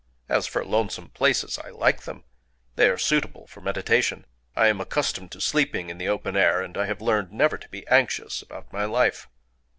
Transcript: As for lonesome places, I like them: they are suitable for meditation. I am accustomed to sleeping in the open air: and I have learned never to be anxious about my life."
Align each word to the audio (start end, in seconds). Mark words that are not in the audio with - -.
As 0.27 0.47
for 0.47 0.65
lonesome 0.65 1.09
places, 1.09 1.59
I 1.59 1.69
like 1.69 2.05
them: 2.05 2.23
they 2.75 2.89
are 2.89 2.97
suitable 2.97 3.45
for 3.45 3.61
meditation. 3.61 4.25
I 4.55 4.65
am 4.65 4.81
accustomed 4.81 5.31
to 5.33 5.39
sleeping 5.41 5.91
in 5.91 5.99
the 5.99 6.09
open 6.09 6.35
air: 6.35 6.59
and 6.63 6.75
I 6.75 6.87
have 6.87 7.01
learned 7.01 7.31
never 7.31 7.59
to 7.59 7.69
be 7.69 7.87
anxious 7.87 8.41
about 8.41 8.73
my 8.73 8.85
life." 8.85 9.27